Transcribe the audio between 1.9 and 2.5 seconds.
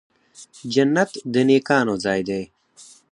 ځای دی